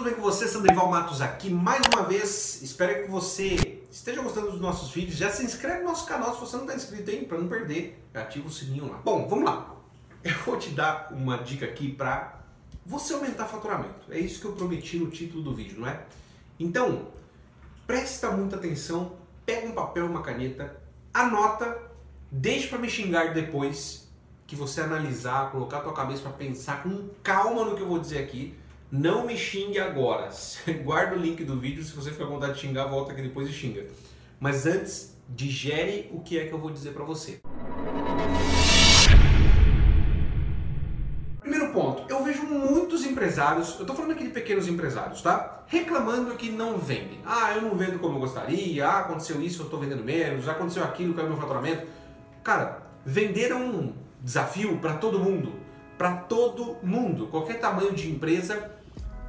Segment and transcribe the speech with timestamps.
[0.00, 0.48] tudo bem com você?
[0.48, 2.62] Sandrival Matos aqui mais uma vez.
[2.62, 5.18] Espero que você esteja gostando dos nossos vídeos.
[5.18, 8.02] Já se inscreve no nosso canal se você não está inscrito aí, para não perder.
[8.14, 8.96] Ativa o sininho lá.
[9.04, 9.76] Bom, vamos lá.
[10.24, 12.40] Eu vou te dar uma dica aqui para
[12.86, 14.10] você aumentar faturamento.
[14.10, 16.02] É isso que eu prometi no título do vídeo, não é?
[16.58, 17.08] Então,
[17.86, 19.12] presta muita atenção,
[19.44, 20.80] pega um papel, uma caneta,
[21.12, 21.76] anota,
[22.32, 24.08] deixe para me xingar depois
[24.46, 27.98] que você analisar, colocar a tua cabeça para pensar com calma no que eu vou
[27.98, 28.58] dizer aqui
[28.90, 30.28] não me xingue agora.
[30.82, 33.48] Guarda o link do vídeo, se você ficar com vontade de xingar, volta aqui depois
[33.48, 33.86] e xinga.
[34.38, 37.40] Mas antes, digere o que é que eu vou dizer para você.
[41.40, 45.64] Primeiro ponto, eu vejo muitos empresários, eu tô falando aqui de pequenos empresários, tá?
[45.66, 47.20] Reclamando que não vendem.
[47.24, 50.82] Ah, eu não vendo como eu gostaria, ah, aconteceu isso, eu tô vendendo menos, aconteceu
[50.82, 51.86] aquilo, caiu meu faturamento.
[52.42, 55.54] Cara, vender é um desafio para todo mundo.
[55.98, 57.26] Para todo mundo.
[57.26, 58.79] Qualquer tamanho de empresa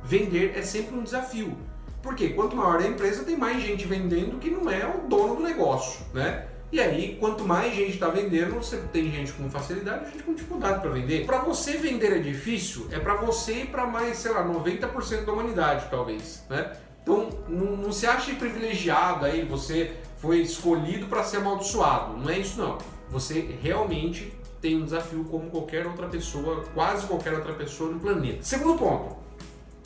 [0.03, 1.57] vender é sempre um desafio.
[2.01, 5.43] Porque quanto maior a empresa, tem mais gente vendendo que não é o dono do
[5.43, 6.47] negócio, né?
[6.71, 10.33] E aí, quanto mais gente está vendendo, você tem gente com facilidade e gente com
[10.33, 11.25] dificuldade para vender.
[11.25, 15.33] Para você vender é difícil, é para você e para mais, sei lá, 90% da
[15.33, 16.71] humanidade, talvez, né?
[17.03, 22.15] Então, não, não se ache privilegiado aí, você foi escolhido para ser amaldiçoado.
[22.15, 22.77] Não é isso não.
[23.09, 28.43] Você realmente tem um desafio como qualquer outra pessoa, quase qualquer outra pessoa no planeta.
[28.43, 29.17] Segundo ponto,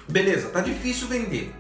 [0.08, 1.54] Beleza, tá difícil vender.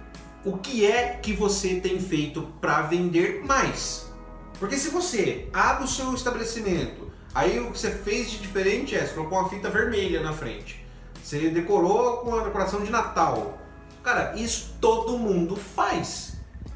[0.44, 4.12] O que é que você tem feito para vender mais?
[4.60, 9.06] Porque se você abre o seu estabelecimento, aí o que você fez de diferente é,
[9.06, 10.86] você colocou uma fita vermelha na frente.
[11.24, 13.58] Você decorou com a decoração de Natal.
[14.04, 16.34] Cara, isso todo mundo faz.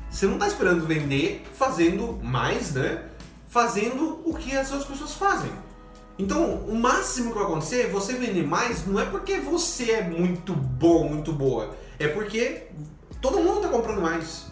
[0.10, 3.04] Você não está esperando vender fazendo mais, né?
[3.48, 5.52] Fazendo o que as outras pessoas fazem.
[6.20, 10.54] Então, o máximo que vai acontecer, você vender mais, não é porque você é muito
[10.54, 11.74] bom, muito boa.
[11.98, 12.64] É porque
[13.22, 14.48] todo mundo está comprando mais.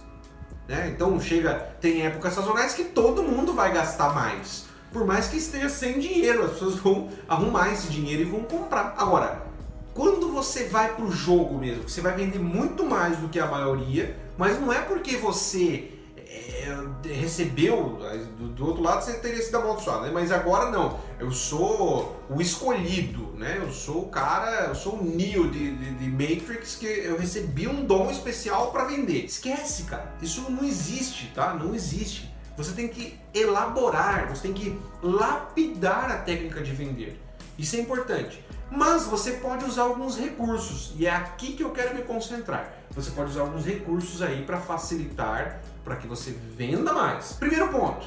[0.66, 0.90] Né?
[0.96, 4.66] Então chega, tem épocas sazonais que todo mundo vai gastar mais.
[4.94, 8.96] Por mais que esteja sem dinheiro, as pessoas vão arrumar esse dinheiro e vão comprar.
[8.98, 9.46] Agora,
[9.94, 13.46] quando você vai para o jogo mesmo, você vai vender muito mais do que a
[13.46, 15.97] maioria, mas não é porque você é,
[17.04, 18.00] recebeu,
[18.38, 20.12] do, do, outro lado você teria sido amaldiçoado, né?
[20.14, 23.58] mas agora não, eu sou o escolhido, né?
[23.62, 27.68] eu sou o cara, eu sou o Neo de, de, de Matrix que eu recebi
[27.68, 29.26] um dom especial para vender.
[29.26, 31.54] Esquece, cara, isso não existe, tá?
[31.54, 32.34] Não existe.
[32.58, 37.22] Você tem que elaborar, você tem que lapidar a técnica de vender.
[37.58, 38.44] Isso é importante.
[38.70, 42.70] Mas você pode usar alguns recursos e é aqui que eu quero me concentrar.
[42.92, 47.34] Você pode usar alguns recursos aí para facilitar para que você venda mais.
[47.34, 48.06] Primeiro ponto.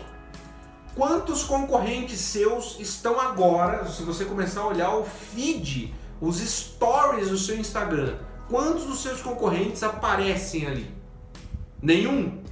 [0.95, 7.39] Quantos concorrentes seus estão agora, se você começar a olhar o feed, os stories do
[7.39, 8.19] seu Instagram,
[8.49, 10.95] quantos dos seus concorrentes aparecem ali?
[11.81, 12.43] Nenhum?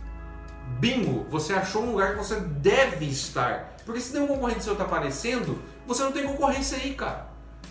[0.79, 3.77] Bingo, você achou um lugar que você deve estar.
[3.85, 7.28] Porque se nenhum concorrente seu está aparecendo, você não tem concorrência aí, cara.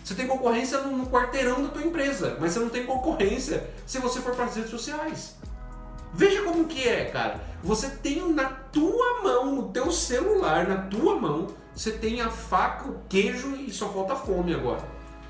[0.07, 4.21] Você tem concorrência no, quarteirão da tua empresa, mas você não tem concorrência se você
[4.21, 5.35] for para as redes sociais.
[6.13, 7.41] Veja como que é, cara.
[7.61, 12.87] Você tem na tua mão, no teu celular, na tua mão, você tem a faca,
[12.87, 14.87] o queijo e só falta fome agora.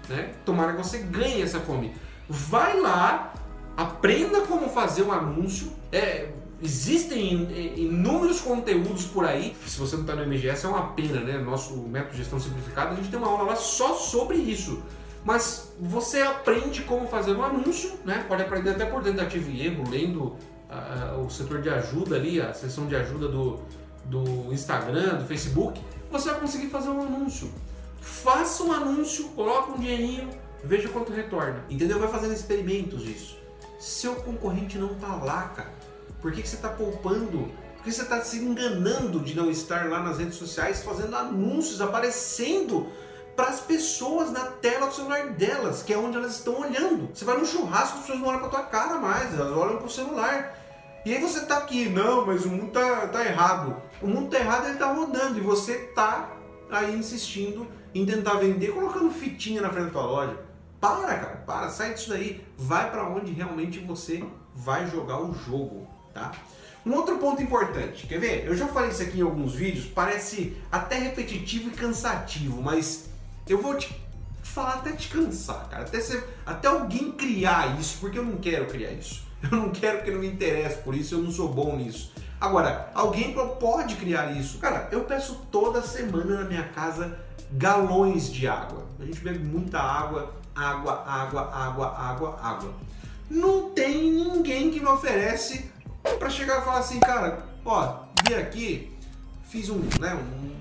[0.08, 0.32] Né?
[0.46, 1.96] Tomara que você ganhe essa fome.
[2.30, 3.34] Vai lá,
[3.76, 5.72] aprenda como fazer um anúncio.
[5.92, 6.30] É,
[6.62, 9.56] existem inúmeros conteúdos por aí.
[9.66, 11.38] Se você não está no MGS, é uma pena, né?
[11.38, 14.82] Nosso método de gestão simplificada, a gente tem uma aula lá só sobre isso.
[15.24, 18.26] Mas você aprende como fazer um anúncio, né?
[18.28, 22.54] Pode aprender até por tentativa e erro, lendo uh, o setor de ajuda ali, a
[22.54, 23.60] seção de ajuda do,
[24.06, 25.80] do Instagram, do Facebook.
[26.10, 27.52] Você vai conseguir fazer um anúncio.
[28.00, 30.30] Faça um anúncio, coloca um dinheirinho,
[30.64, 31.64] veja quanto retorna.
[31.70, 32.00] Entendeu?
[32.00, 33.38] Vai fazendo experimentos disso.
[33.78, 35.87] Seu concorrente não tá lá, cara
[36.22, 37.52] por que, que você está poupando?
[37.76, 41.80] Por que você está se enganando de não estar lá nas redes sociais fazendo anúncios,
[41.80, 42.88] aparecendo
[43.36, 47.10] para as pessoas na tela do celular delas, que é onde elas estão olhando.
[47.14, 49.86] Você vai no churrasco, as pessoas não olham para tua cara mais, elas olham para
[49.86, 50.58] o celular.
[51.06, 53.80] E aí você tá aqui, não, mas o mundo tá, tá errado.
[54.02, 56.32] O mundo tá errado, ele tá rodando e você tá
[56.70, 60.38] aí insistindo em tentar vender, colocando fitinha na frente da tua loja.
[60.82, 62.44] Para, cara, para, sai disso daí.
[62.58, 64.24] Vai para onde realmente você
[64.54, 65.88] vai jogar o jogo
[66.18, 66.32] tá?
[66.86, 68.46] Um outro ponto importante, quer ver?
[68.46, 73.10] Eu já falei isso aqui em alguns vídeos, parece até repetitivo e cansativo, mas
[73.48, 73.94] eu vou te
[74.42, 75.84] falar até te cansar, cara.
[75.84, 79.28] Até, ser, até alguém criar isso, porque eu não quero criar isso.
[79.40, 82.12] Eu não quero porque não me interessa por isso, eu não sou bom nisso.
[82.42, 84.58] Agora, alguém pode criar isso.
[84.58, 87.20] Cara, eu peço toda semana na minha casa
[87.52, 88.88] galões de água.
[89.00, 92.74] A gente bebe muita água, água, água, água, água, água.
[93.30, 95.70] Não tem ninguém que me oferece
[96.18, 98.98] para chegar e falar assim, cara, ó, vi aqui,
[99.44, 100.18] fiz um, né,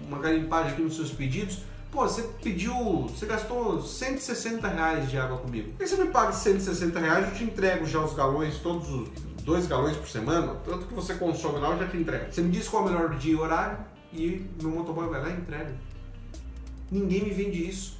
[0.06, 1.60] uma garimpagem aqui nos seus pedidos.
[1.90, 2.74] Pô, você pediu,
[3.08, 5.72] você gastou 160 reais de água comigo.
[5.72, 7.28] Por você me paga 160 reais?
[7.28, 9.08] Eu te entrego já os galões, todos os
[9.42, 12.32] dois galões por semana, tanto que você consome lá, eu já te entrego.
[12.32, 13.78] Você me diz qual é o melhor dia e horário
[14.12, 15.74] e meu motoboy vai lá e entrega.
[16.90, 17.96] Ninguém me vende isso.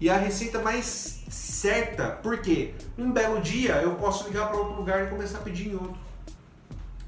[0.00, 5.06] E a receita mais certa, porque um belo dia eu posso ligar para outro lugar
[5.06, 5.98] e começar a pedir em outro.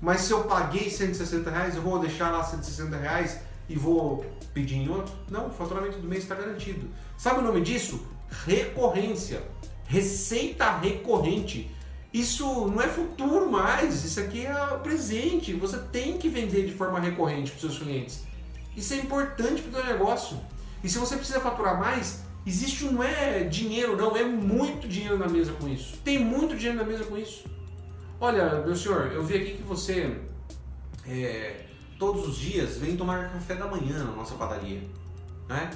[0.03, 3.39] Mas se eu paguei 160 reais, eu vou deixar lá 160 reais
[3.69, 5.15] e vou pedir em outro?
[5.31, 6.89] Não, o faturamento do mês está garantido.
[7.17, 8.05] Sabe o nome disso?
[8.45, 9.45] Recorrência.
[9.87, 11.71] Receita recorrente.
[12.13, 14.53] Isso não é futuro mais, isso aqui é
[14.83, 15.53] presente.
[15.55, 18.25] Você tem que vender de forma recorrente para os seus clientes.
[18.77, 20.37] Isso é importante para o seu negócio.
[20.83, 25.29] E se você precisa faturar mais, existe não é dinheiro, não, é muito dinheiro na
[25.29, 25.97] mesa com isso.
[25.99, 27.45] Tem muito dinheiro na mesa com isso.
[28.23, 30.17] Olha, meu senhor, eu vi aqui que você
[31.05, 31.65] é,
[31.99, 34.81] todos os dias vem tomar café da manhã na nossa padaria,
[35.49, 35.69] né?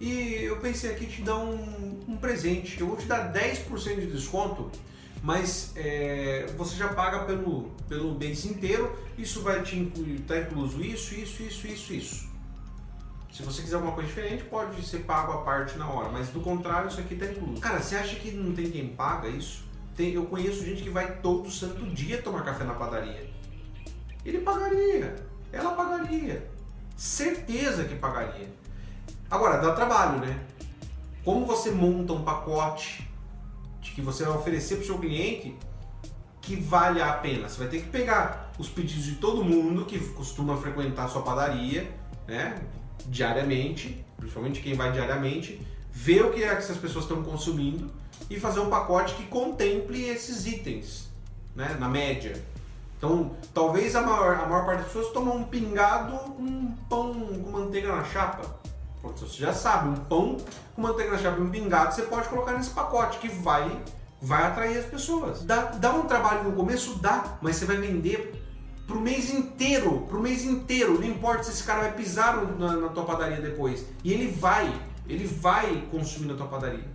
[0.00, 2.80] E eu pensei aqui te dar um, um presente.
[2.80, 4.68] Eu vou te dar 10% de desconto,
[5.22, 8.98] mas é, você já paga pelo, pelo mês inteiro.
[9.16, 12.28] Isso vai te incluir, tá incluso isso, isso, isso, isso, isso.
[13.32, 16.40] Se você quiser alguma coisa diferente, pode ser pago a parte na hora, mas do
[16.40, 17.60] contrário, isso aqui tá incluso.
[17.60, 19.70] Cara, você acha que não tem quem paga isso?
[19.96, 23.30] Tem, eu conheço gente que vai todo santo dia tomar café na padaria.
[24.24, 26.50] Ele pagaria ela pagaria.
[26.96, 28.48] Certeza que pagaria.
[29.30, 30.40] Agora, dá trabalho, né?
[31.24, 33.08] Como você monta um pacote
[33.82, 35.54] que você vai oferecer para o seu cliente
[36.40, 37.48] que vale a pena?
[37.48, 41.22] Você vai ter que pegar os pedidos de todo mundo que costuma frequentar a sua
[41.22, 41.92] padaria,
[42.26, 42.58] né?
[43.06, 45.60] Diariamente, principalmente quem vai diariamente,
[45.90, 47.92] ver o que é que essas pessoas estão consumindo
[48.32, 51.10] e fazer um pacote que contemple esses itens,
[51.54, 51.76] né?
[51.78, 52.42] Na média.
[52.96, 57.50] Então, talvez a maior, a maior parte das pessoas tomam um pingado um pão com
[57.50, 58.60] manteiga na chapa.
[59.02, 60.36] Você já sabe, um pão
[60.74, 63.82] com manteiga na chapa e um pingado você pode colocar nesse pacote que vai,
[64.20, 65.42] vai atrair as pessoas.
[65.42, 66.98] Dá, dá um trabalho no começo?
[67.00, 68.40] Dá, mas você vai vender
[68.86, 70.94] pro mês inteiro, pro mês inteiro.
[70.94, 73.84] Não importa se esse cara vai pisar na, na tua padaria depois.
[74.04, 74.72] E ele vai,
[75.08, 76.91] ele vai consumir na tua padaria.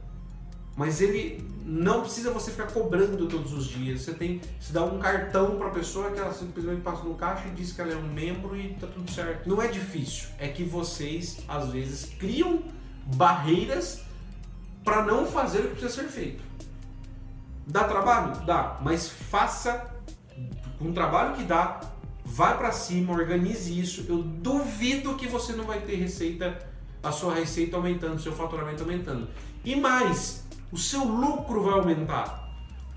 [0.77, 4.03] Mas ele não precisa você ficar cobrando todos os dias.
[4.03, 7.47] Você tem, se dá um cartão para a pessoa que ela simplesmente passa no caixa
[7.47, 9.49] e diz que ela é um membro e tá tudo certo.
[9.49, 12.63] Não é difícil, é que vocês às vezes criam
[13.15, 14.03] barreiras
[14.83, 16.43] para não fazer o que precisa ser feito.
[17.65, 18.45] Dá trabalho?
[18.45, 19.93] Dá, mas faça
[20.79, 21.81] com o trabalho que dá,
[22.23, 24.05] vai para cima, organize isso.
[24.07, 26.57] Eu duvido que você não vai ter receita,
[27.03, 29.27] a sua receita aumentando, seu faturamento aumentando.
[29.65, 32.47] E mais, o seu lucro vai aumentar.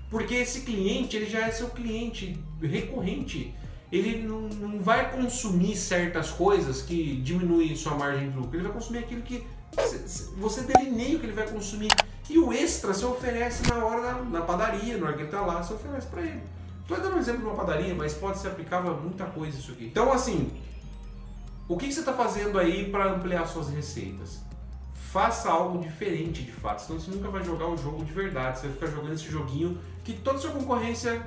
[0.09, 3.55] Porque esse cliente, ele já é seu cliente recorrente.
[3.91, 8.55] Ele não, não vai consumir certas coisas que diminuem sua margem de lucro.
[8.55, 9.45] Ele vai consumir aquilo que
[10.37, 11.89] você delineia o que ele vai consumir.
[12.29, 15.41] E o extra você oferece na hora na, na padaria, na hora que ele está
[15.41, 16.43] lá, você oferece para ele.
[16.81, 19.71] Estou dando um exemplo de uma padaria, mas pode ser aplicável a muita coisa isso
[19.71, 19.85] aqui.
[19.85, 20.51] Então, assim,
[21.67, 24.41] o que, que você está fazendo aí para ampliar suas receitas?
[25.11, 28.67] Faça algo diferente de fato, senão você nunca vai jogar o jogo de verdade, você
[28.67, 31.21] vai ficar jogando esse joguinho que toda sua concorrência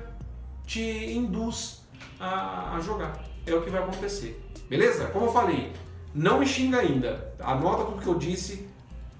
[0.65, 0.81] te
[1.13, 1.83] induz
[2.19, 3.23] a, a jogar.
[3.45, 4.43] É o que vai acontecer.
[4.67, 5.05] Beleza?
[5.07, 5.71] Como eu falei,
[6.15, 7.31] não me xinga ainda.
[7.39, 8.67] Anota tudo que eu disse,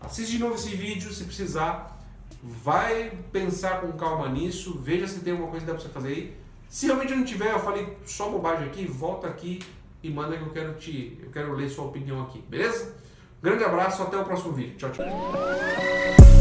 [0.01, 2.01] assiste de novo esse vídeo se precisar,
[2.42, 6.08] vai pensar com calma nisso, veja se tem alguma coisa que dá pra você fazer
[6.08, 6.38] aí.
[6.68, 9.60] Se realmente não tiver, eu falei só bobagem aqui, volta aqui
[10.01, 13.05] e manda que eu quero te, eu quero ler sua opinião aqui, beleza?
[13.46, 14.75] Grande abraço, até o próximo vídeo.
[14.75, 16.35] Tchau, tchau.